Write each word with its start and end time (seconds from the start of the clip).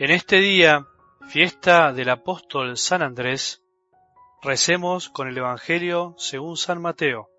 En 0.00 0.12
este 0.12 0.36
día, 0.36 0.86
fiesta 1.28 1.92
del 1.92 2.10
apóstol 2.10 2.76
San 2.76 3.02
Andrés, 3.02 3.64
recemos 4.40 5.08
con 5.08 5.26
el 5.26 5.36
Evangelio 5.36 6.14
según 6.18 6.56
San 6.56 6.80
Mateo, 6.80 7.30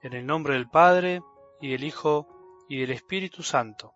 en 0.00 0.14
el 0.14 0.24
nombre 0.24 0.54
del 0.54 0.66
Padre, 0.66 1.20
y 1.60 1.72
del 1.72 1.84
Hijo, 1.84 2.26
y 2.70 2.80
del 2.80 2.92
Espíritu 2.92 3.42
Santo. 3.42 3.92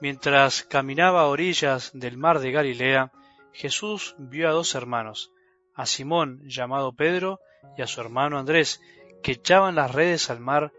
Mientras 0.00 0.62
caminaba 0.62 1.20
a 1.20 1.26
orillas 1.26 1.90
del 1.92 2.16
mar 2.16 2.38
de 2.38 2.52
Galilea, 2.52 3.12
Jesús 3.52 4.14
vio 4.16 4.48
a 4.48 4.52
dos 4.52 4.74
hermanos, 4.74 5.30
a 5.74 5.84
Simón 5.84 6.40
llamado 6.46 6.94
Pedro 6.94 7.38
y 7.76 7.82
a 7.82 7.86
su 7.86 8.00
hermano 8.00 8.38
Andrés, 8.38 8.80
que 9.22 9.32
echaban 9.32 9.74
las 9.74 9.92
redes 9.92 10.30
al 10.30 10.40
mar 10.40 10.72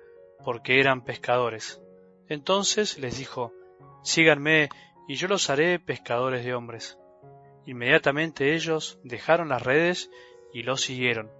porque 0.43 0.79
eran 0.79 1.03
pescadores. 1.03 1.83
Entonces 2.27 2.97
les 2.97 3.19
dijo, 3.19 3.53
Síganme 4.01 4.69
y 5.07 5.15
yo 5.15 5.27
los 5.27 5.49
haré 5.49 5.79
pescadores 5.79 6.43
de 6.43 6.53
hombres. 6.53 6.97
Inmediatamente 7.65 8.53
ellos 8.53 8.99
dejaron 9.03 9.49
las 9.49 9.63
redes 9.63 10.09
y 10.53 10.63
los 10.63 10.81
siguieron. 10.81 11.31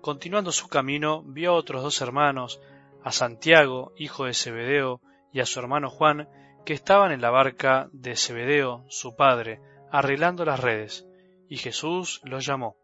Continuando 0.00 0.52
su 0.52 0.68
camino, 0.68 1.22
vio 1.22 1.52
a 1.52 1.54
otros 1.54 1.82
dos 1.82 2.00
hermanos, 2.00 2.60
a 3.02 3.12
Santiago, 3.12 3.92
hijo 3.96 4.24
de 4.24 4.34
Zebedeo, 4.34 5.00
y 5.32 5.40
a 5.40 5.46
su 5.46 5.58
hermano 5.58 5.90
Juan, 5.90 6.28
que 6.64 6.72
estaban 6.72 7.12
en 7.12 7.20
la 7.20 7.30
barca 7.30 7.88
de 7.92 8.16
Zebedeo, 8.16 8.84
su 8.88 9.16
padre, 9.16 9.60
arreglando 9.90 10.44
las 10.44 10.60
redes, 10.60 11.06
y 11.48 11.56
Jesús 11.56 12.20
los 12.24 12.44
llamó. 12.44 12.76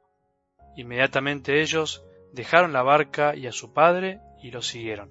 Inmediatamente 0.76 1.60
ellos 1.60 2.04
dejaron 2.32 2.72
la 2.72 2.82
barca 2.82 3.34
y 3.34 3.46
a 3.46 3.52
su 3.52 3.72
padre 3.72 4.20
y 4.42 4.50
los 4.50 4.66
siguieron. 4.66 5.10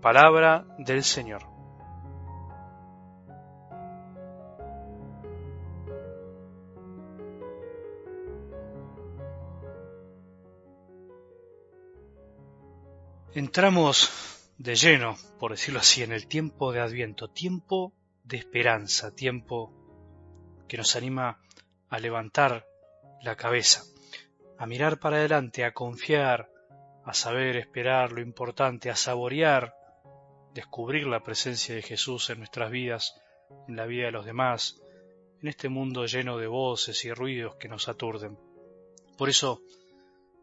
Palabra 0.00 0.66
del 0.78 1.02
Señor. 1.02 1.57
Entramos 13.34 14.10
de 14.56 14.74
lleno, 14.74 15.16
por 15.38 15.50
decirlo 15.50 15.80
así, 15.80 16.02
en 16.02 16.12
el 16.12 16.26
tiempo 16.26 16.72
de 16.72 16.80
Adviento, 16.80 17.28
tiempo 17.28 17.92
de 18.24 18.38
esperanza, 18.38 19.14
tiempo 19.14 19.70
que 20.66 20.78
nos 20.78 20.96
anima 20.96 21.38
a 21.90 21.98
levantar 21.98 22.66
la 23.20 23.36
cabeza, 23.36 23.82
a 24.56 24.66
mirar 24.66 24.98
para 24.98 25.18
adelante, 25.18 25.64
a 25.64 25.74
confiar, 25.74 26.50
a 27.04 27.12
saber 27.12 27.56
esperar 27.56 28.12
lo 28.12 28.22
importante, 28.22 28.88
a 28.88 28.96
saborear, 28.96 29.74
descubrir 30.54 31.06
la 31.06 31.22
presencia 31.22 31.74
de 31.74 31.82
Jesús 31.82 32.30
en 32.30 32.38
nuestras 32.38 32.70
vidas, 32.70 33.20
en 33.68 33.76
la 33.76 33.84
vida 33.84 34.06
de 34.06 34.12
los 34.12 34.24
demás, 34.24 34.80
en 35.42 35.48
este 35.48 35.68
mundo 35.68 36.06
lleno 36.06 36.38
de 36.38 36.46
voces 36.46 37.04
y 37.04 37.12
ruidos 37.12 37.56
que 37.56 37.68
nos 37.68 37.88
aturden. 37.88 38.38
Por 39.18 39.28
eso 39.28 39.60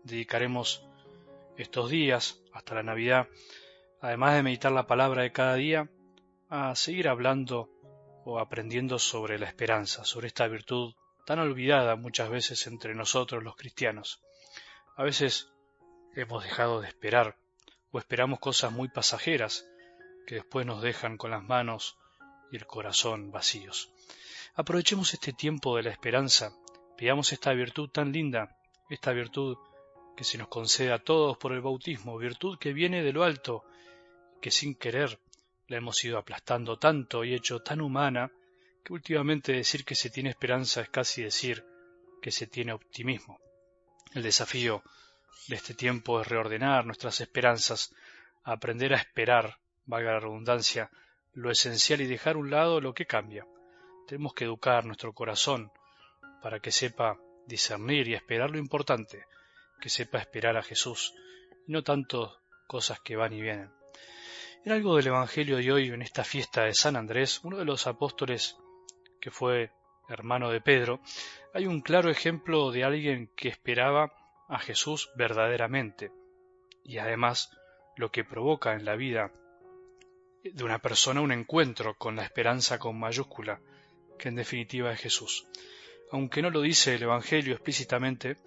dedicaremos 0.04 0.88
estos 1.58 1.90
días, 1.90 2.42
hasta 2.54 2.76
la 2.76 2.84
Navidad, 2.84 3.28
además 4.02 4.36
de 4.36 4.44
meditar 4.44 4.72
la 4.72 4.88
palabra 4.88 5.24
de 5.24 5.32
cada 5.32 5.56
día, 5.56 5.90
a 6.50 6.76
seguir 6.76 7.08
hablando 7.08 7.70
o 8.26 8.40
aprendiendo 8.40 9.00
sobre 9.00 9.40
la 9.40 9.48
esperanza, 9.48 10.04
sobre 10.04 10.28
esta 10.28 10.48
virtud 10.48 10.94
tan 11.26 11.40
olvidada 11.40 11.96
muchas 11.96 12.30
veces 12.30 12.68
entre 12.68 12.94
nosotros 12.94 13.44
los 13.44 13.56
cristianos. 13.56 14.22
A 14.96 15.04
veces 15.04 15.50
hemos 16.16 16.44
dejado 16.44 16.82
de 16.82 16.88
esperar 16.88 17.38
o 17.92 18.00
esperamos 18.00 18.40
cosas 18.40 18.72
muy 18.72 18.88
pasajeras 18.88 19.68
que 20.28 20.36
después 20.36 20.66
nos 20.66 20.82
dejan 20.82 21.18
con 21.18 21.32
las 21.32 21.44
manos 21.44 21.98
y 22.52 22.58
el 22.58 22.66
corazón 22.66 23.32
vacíos. 23.32 23.92
Aprovechemos 24.56 25.14
este 25.14 25.34
tiempo 25.34 25.76
de 25.76 25.84
la 25.84 25.90
esperanza, 25.90 26.54
pidamos 26.98 27.34
esta 27.34 27.52
virtud 27.54 27.90
tan 27.90 28.12
linda, 28.12 28.58
esta 28.90 29.12
virtud 29.12 29.58
que 30.16 30.24
se 30.24 30.38
nos 30.38 30.48
concede 30.48 30.92
a 30.92 31.00
todos 31.00 31.38
por 31.38 31.52
el 31.52 31.62
bautismo, 31.62 32.18
virtud 32.18 32.58
que 32.58 32.74
viene 32.74 33.04
de 33.04 33.14
lo 33.14 33.24
alto, 33.24 33.64
que 34.42 34.52
sin 34.52 34.76
querer 34.76 35.20
la 35.68 35.78
hemos 35.78 36.04
ido 36.04 36.18
aplastando 36.18 36.78
tanto 36.78 37.24
y 37.24 37.34
hecho 37.34 37.62
tan 37.62 37.82
humana, 37.82 38.32
que 38.84 38.94
últimamente 38.94 39.52
decir 39.52 39.84
que 39.84 39.96
se 39.96 40.10
tiene 40.10 40.30
esperanza 40.30 40.82
es 40.82 40.90
casi 40.90 41.24
decir 41.24 41.66
que 42.22 42.32
se 42.32 42.48
tiene 42.48 42.74
optimismo. 42.74 43.40
El 44.14 44.24
desafío 44.24 44.84
de 45.48 45.56
este 45.56 45.74
tiempo 45.74 46.22
es 46.22 46.28
reordenar 46.28 46.86
nuestras 46.86 47.20
esperanzas, 47.22 47.94
aprender 48.44 48.94
a 48.94 48.98
esperar, 48.98 49.58
valga 49.86 50.14
la 50.14 50.20
redundancia, 50.20 50.90
lo 51.34 51.52
esencial 51.52 52.02
y 52.02 52.06
dejar 52.06 52.36
a 52.36 52.40
un 52.40 52.50
lado 52.50 52.80
lo 52.80 52.94
que 52.94 53.06
cambia. 53.06 53.46
Tenemos 54.08 54.34
que 54.34 54.46
educar 54.46 54.86
nuestro 54.86 55.14
corazón 55.14 55.72
para 56.42 56.60
que 56.60 56.72
sepa 56.72 57.20
discernir 57.48 58.08
y 58.08 58.14
esperar 58.14 58.52
lo 58.52 58.58
importante, 58.58 59.26
que 59.80 59.90
sepa 59.90 60.20
esperar 60.20 60.58
a 60.58 60.64
Jesús, 60.64 61.14
y 61.68 61.72
no 61.72 61.84
tanto 61.84 62.42
cosas 62.68 63.00
que 63.00 63.16
van 63.16 63.34
y 63.34 63.42
vienen. 63.42 63.72
En 64.64 64.72
algo 64.72 64.96
del 64.96 65.08
Evangelio 65.08 65.58
de 65.58 65.72
hoy, 65.72 65.90
en 65.90 66.02
esta 66.02 66.24
fiesta 66.24 66.64
de 66.64 66.74
San 66.74 66.96
Andrés, 66.96 67.42
uno 67.44 67.58
de 67.58 67.66
los 67.66 67.86
apóstoles 67.86 68.58
que 69.22 69.32
fue 69.32 69.72
hermano 70.10 70.50
de 70.50 70.62
Pedro, 70.62 71.02
hay 71.54 71.68
un 71.68 71.82
claro 71.82 72.10
ejemplo 72.10 72.72
de 72.72 72.84
alguien 72.84 73.30
que 73.36 73.50
esperaba 73.50 74.12
a 74.48 74.60
Jesús 74.60 75.10
verdaderamente, 75.16 76.12
y 76.84 76.98
además 76.98 77.50
lo 77.96 78.12
que 78.12 78.24
provoca 78.24 78.74
en 78.74 78.86
la 78.86 78.96
vida 78.96 79.32
de 80.44 80.64
una 80.64 80.80
persona 80.80 81.22
un 81.22 81.32
encuentro 81.32 81.96
con 81.96 82.16
la 82.16 82.24
esperanza 82.24 82.78
con 82.78 83.00
mayúscula, 83.00 83.62
que 84.20 84.30
en 84.30 84.36
definitiva 84.36 84.92
es 84.92 85.00
Jesús 85.00 85.48
aunque 86.12 86.42
no 86.42 86.50
lo 86.50 86.62
dice 86.62 86.96
el 86.96 87.04
Evangelio 87.04 87.54
explícitamente, 87.54 88.38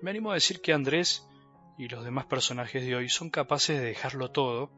me 0.00 0.10
animo 0.10 0.30
a 0.30 0.34
decir 0.34 0.60
que 0.60 0.72
Andrés 0.72 1.26
y 1.76 1.88
los 1.88 2.04
demás 2.04 2.26
personajes 2.26 2.84
de 2.84 2.96
hoy 2.96 3.08
son 3.08 3.30
capaces 3.30 3.80
de 3.80 3.86
dejarlo 3.86 4.30
todo 4.30 4.70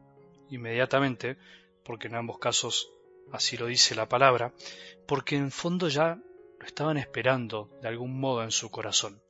inmediatamente, 0.49 1.37
porque 1.83 2.07
en 2.07 2.15
ambos 2.15 2.39
casos 2.39 2.91
así 3.31 3.57
lo 3.57 3.67
dice 3.67 3.95
la 3.95 4.09
palabra, 4.09 4.53
porque 5.07 5.35
en 5.35 5.51
fondo 5.51 5.87
ya 5.87 6.19
lo 6.59 6.65
estaban 6.65 6.97
esperando 6.97 7.69
de 7.81 7.87
algún 7.87 8.19
modo 8.19 8.43
en 8.43 8.51
su 8.51 8.69
corazón. 8.69 9.21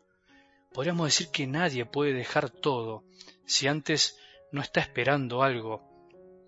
Podríamos 0.73 1.07
decir 1.07 1.29
que 1.29 1.47
nadie 1.47 1.85
puede 1.85 2.13
dejar 2.13 2.49
todo 2.49 3.03
si 3.45 3.67
antes 3.67 4.17
no 4.51 4.61
está 4.61 4.79
esperando 4.81 5.43
algo 5.43 5.90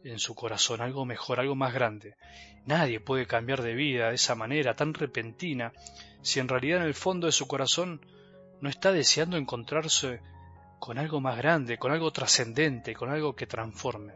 en 0.03 0.19
su 0.19 0.35
corazón, 0.35 0.81
algo 0.81 1.05
mejor, 1.05 1.39
algo 1.39 1.55
más 1.55 1.73
grande. 1.73 2.15
Nadie 2.65 2.99
puede 2.99 3.25
cambiar 3.25 3.61
de 3.61 3.73
vida 3.73 4.09
de 4.09 4.15
esa 4.15 4.35
manera 4.35 4.75
tan 4.75 4.93
repentina 4.93 5.73
si 6.21 6.39
en 6.39 6.47
realidad 6.47 6.81
en 6.81 6.87
el 6.87 6.93
fondo 6.93 7.27
de 7.27 7.33
su 7.33 7.47
corazón 7.47 8.05
no 8.61 8.69
está 8.69 8.91
deseando 8.91 9.37
encontrarse 9.37 10.21
con 10.79 10.97
algo 10.97 11.21
más 11.21 11.37
grande, 11.37 11.77
con 11.77 11.91
algo 11.91 12.11
trascendente, 12.11 12.93
con 12.93 13.09
algo 13.09 13.35
que 13.35 13.47
transforme. 13.47 14.13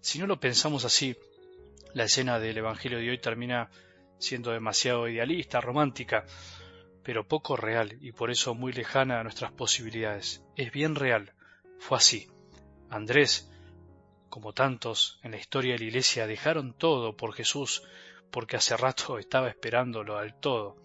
Si 0.00 0.18
no 0.18 0.26
lo 0.26 0.40
pensamos 0.40 0.84
así, 0.84 1.16
la 1.94 2.04
escena 2.04 2.38
del 2.38 2.58
Evangelio 2.58 2.98
de 2.98 3.10
hoy 3.10 3.18
termina 3.18 3.70
siendo 4.18 4.50
demasiado 4.50 5.08
idealista, 5.08 5.60
romántica, 5.60 6.24
pero 7.02 7.26
poco 7.26 7.56
real 7.56 7.96
y 8.00 8.12
por 8.12 8.30
eso 8.30 8.54
muy 8.54 8.72
lejana 8.72 9.20
a 9.20 9.22
nuestras 9.22 9.52
posibilidades. 9.52 10.42
Es 10.56 10.72
bien 10.72 10.94
real. 10.94 11.32
Fue 11.78 11.96
así. 11.96 12.28
Andrés, 12.90 13.50
como 14.28 14.52
tantos 14.52 15.18
en 15.22 15.32
la 15.32 15.38
historia 15.38 15.72
de 15.72 15.78
la 15.80 15.84
Iglesia, 15.86 16.26
dejaron 16.26 16.74
todo 16.74 17.16
por 17.16 17.34
Jesús 17.34 17.82
porque 18.30 18.56
hace 18.56 18.76
rato 18.76 19.18
estaba 19.18 19.48
esperándolo 19.48 20.18
al 20.18 20.38
todo. 20.38 20.76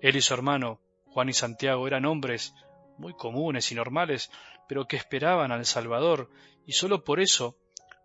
Él 0.00 0.16
y 0.16 0.22
su 0.22 0.34
hermano, 0.34 0.80
Juan 1.06 1.28
y 1.28 1.32
Santiago, 1.32 1.86
eran 1.86 2.04
hombres 2.04 2.54
muy 2.98 3.14
comunes 3.14 3.72
y 3.72 3.74
normales, 3.74 4.30
pero 4.68 4.86
que 4.86 4.96
esperaban 4.96 5.52
al 5.52 5.66
Salvador, 5.66 6.30
y 6.66 6.72
sólo 6.72 7.04
por 7.04 7.20
eso 7.20 7.56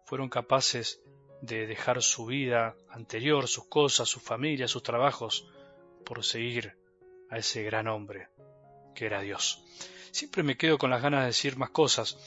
fueron 0.05 0.29
capaces 0.29 1.01
de 1.41 1.65
dejar 1.65 2.01
su 2.01 2.25
vida 2.25 2.75
anterior, 2.89 3.47
sus 3.47 3.67
cosas, 3.67 4.07
su 4.07 4.19
familia, 4.19 4.67
sus 4.67 4.83
trabajos, 4.83 5.47
por 6.05 6.23
seguir 6.23 6.77
a 7.29 7.37
ese 7.37 7.63
gran 7.63 7.87
hombre 7.87 8.29
que 8.93 9.05
era 9.05 9.21
Dios. 9.21 9.63
Siempre 10.11 10.43
me 10.43 10.57
quedo 10.57 10.77
con 10.77 10.89
las 10.89 11.01
ganas 11.01 11.21
de 11.21 11.27
decir 11.27 11.57
más 11.57 11.69
cosas, 11.69 12.17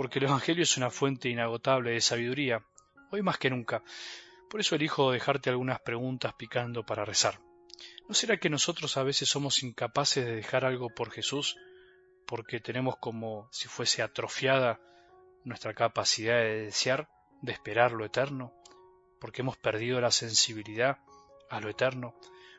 porque 0.00 0.18
el 0.18 0.24
Evangelio 0.24 0.62
es 0.62 0.78
una 0.78 0.88
fuente 0.88 1.28
inagotable 1.28 1.90
de 1.90 2.00
sabiduría, 2.00 2.64
hoy 3.10 3.20
más 3.20 3.36
que 3.36 3.50
nunca. 3.50 3.82
Por 4.48 4.58
eso 4.58 4.74
elijo 4.74 5.12
dejarte 5.12 5.50
algunas 5.50 5.78
preguntas 5.80 6.32
picando 6.32 6.86
para 6.86 7.04
rezar. 7.04 7.38
¿No 8.08 8.14
será 8.14 8.38
que 8.38 8.48
nosotros 8.48 8.96
a 8.96 9.02
veces 9.02 9.28
somos 9.28 9.62
incapaces 9.62 10.24
de 10.24 10.36
dejar 10.36 10.64
algo 10.64 10.88
por 10.88 11.10
Jesús 11.10 11.58
porque 12.26 12.60
tenemos 12.60 12.96
como 12.96 13.50
si 13.52 13.68
fuese 13.68 14.00
atrofiada 14.00 14.80
nuestra 15.44 15.74
capacidad 15.74 16.38
de 16.38 16.62
desear, 16.62 17.10
de 17.42 17.52
esperar 17.52 17.92
lo 17.92 18.06
eterno? 18.06 18.54
porque 19.20 19.42
hemos 19.42 19.58
perdido 19.58 20.00
la 20.00 20.10
sensibilidad 20.10 20.96
a 21.50 21.60
lo 21.60 21.68
eterno? 21.68 22.14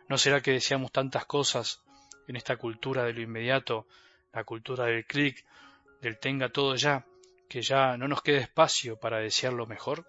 ¿No 0.08 0.20
será 0.20 0.42
que 0.42 0.52
deseamos 0.52 0.92
tantas 0.92 1.26
cosas 1.26 1.82
en 2.28 2.36
esta 2.36 2.58
cultura 2.58 3.04
de 3.04 3.14
lo 3.14 3.22
inmediato, 3.22 3.88
la 4.32 4.44
cultura 4.44 4.86
del 4.86 5.08
clic, 5.08 5.44
del 6.02 6.20
tenga 6.20 6.50
todo 6.50 6.76
ya, 6.76 7.08
que 7.51 7.62
ya 7.62 7.98
no 7.98 8.07
nos 8.07 8.21
quede 8.21 8.38
espacio 8.38 8.98
para 8.98 9.19
desear 9.19 9.51
lo 9.51 9.68
mejor? 9.68 10.07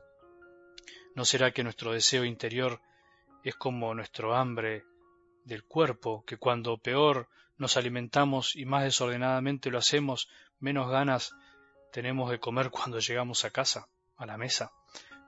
¿No 1.16 1.24
será 1.24 1.50
que 1.50 1.64
nuestro 1.64 1.90
deseo 1.90 2.24
interior 2.24 2.80
es 3.42 3.56
como 3.56 3.96
nuestro 3.96 4.36
hambre 4.36 4.84
del 5.44 5.64
cuerpo, 5.64 6.22
que 6.24 6.36
cuando 6.36 6.78
peor 6.78 7.28
nos 7.58 7.76
alimentamos 7.76 8.54
y 8.54 8.64
más 8.64 8.84
desordenadamente 8.84 9.72
lo 9.72 9.78
hacemos, 9.78 10.28
menos 10.60 10.88
ganas 10.88 11.34
tenemos 11.90 12.30
de 12.30 12.38
comer 12.38 12.70
cuando 12.76 13.00
llegamos 13.00 13.44
a 13.44 13.50
casa, 13.50 13.88
a 14.16 14.24
la 14.24 14.36
mesa. 14.36 14.70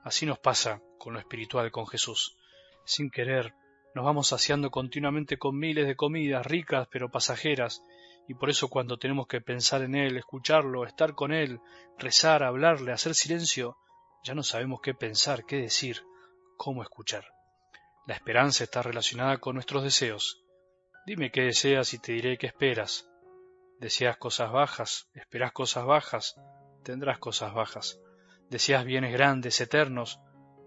Así 0.05 0.25
nos 0.25 0.39
pasa 0.39 0.81
con 0.97 1.15
lo 1.15 1.19
espiritual 1.19 1.69
con 1.69 1.85
Jesús. 1.85 2.37
Sin 2.85 3.11
querer, 3.11 3.53
nos 3.93 4.05
vamos 4.05 4.29
saciando 4.29 4.71
continuamente 4.71 5.37
con 5.37 5.57
miles 5.57 5.85
de 5.85 5.97
comidas 5.97 6.45
ricas 6.45 6.87
pero 6.89 7.11
pasajeras, 7.11 7.83
y 8.27 8.33
por 8.33 8.49
eso 8.49 8.69
cuando 8.69 8.97
tenemos 8.97 9.27
que 9.27 9.41
pensar 9.41 9.81
en 9.83 9.95
Él, 9.95 10.17
escucharlo, 10.17 10.85
estar 10.85 11.13
con 11.13 11.31
Él, 11.31 11.59
rezar, 11.97 12.43
hablarle, 12.43 12.91
hacer 12.91 13.15
silencio, 13.15 13.77
ya 14.23 14.33
no 14.33 14.43
sabemos 14.43 14.81
qué 14.81 14.93
pensar, 14.93 15.45
qué 15.45 15.57
decir, 15.57 16.01
cómo 16.57 16.81
escuchar. 16.81 17.25
La 18.07 18.15
esperanza 18.15 18.63
está 18.63 18.81
relacionada 18.81 19.37
con 19.37 19.55
nuestros 19.55 19.83
deseos. 19.83 20.43
Dime 21.05 21.31
qué 21.31 21.41
deseas 21.41 21.93
y 21.93 21.99
te 21.99 22.13
diré 22.13 22.37
qué 22.37 22.47
esperas. 22.47 23.07
Deseas 23.79 24.17
cosas 24.17 24.51
bajas, 24.51 25.09
esperas 25.13 25.51
cosas 25.51 25.85
bajas, 25.85 26.35
tendrás 26.83 27.19
cosas 27.19 27.53
bajas. 27.53 27.99
Deseas 28.49 28.85
bienes 28.85 29.11
grandes, 29.11 29.59
eternos, 29.61 30.19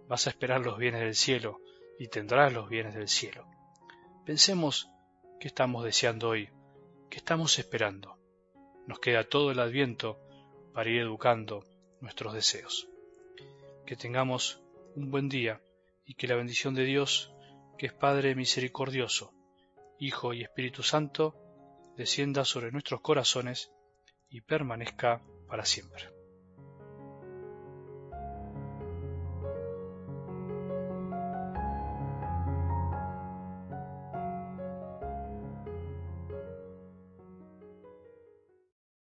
vas 0.09 0.27
a 0.27 0.31
esperar 0.31 0.61
los 0.61 0.79
bienes 0.79 1.01
del 1.01 1.15
cielo 1.15 1.61
y 1.99 2.09
tendrás 2.09 2.53
los 2.53 2.69
bienes 2.69 2.95
del 2.95 3.09
cielo. 3.09 3.49
Pensemos 4.25 4.91
qué 5.41 5.49
estamos 5.49 5.85
deseando 5.85 6.29
hoy, 6.29 6.51
qué 7.09 7.19
estamos 7.19 7.59
esperando. 7.59 8.19
Nos 8.87 9.01
queda 9.01 9.29
todo 9.29 9.51
el 9.51 9.61
adviento 9.61 10.19
para 10.73 10.91
ir 10.91 11.01
educando 11.01 11.65
nuestros 12.01 12.33
deseos. 12.35 12.89
Que 13.87 13.97
tengamos 13.97 14.61
un 14.95 15.11
buen 15.11 15.29
día 15.29 15.61
y 16.05 16.15
que 16.15 16.27
la 16.27 16.37
bendición 16.37 16.75
de 16.75 16.85
Dios, 16.85 17.33
que 17.77 17.87
es 17.87 17.93
Padre 17.93 18.35
misericordioso, 18.35 19.33
Hijo 19.99 20.33
y 20.33 20.43
Espíritu 20.43 20.83
Santo, 20.83 21.35
descienda 21.97 22.45
sobre 22.45 22.71
nuestros 22.71 23.01
corazones 23.01 23.73
y 24.31 24.41
permanezca 24.41 25.23
para 25.49 25.65
siempre. 25.65 26.18